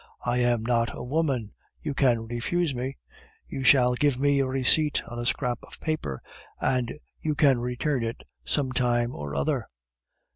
[0.25, 2.97] I am not a woman you can refuse me.
[3.47, 6.23] You shall give me a receipt on a scrap of paper,
[6.59, 9.67] and you can return it some time or other."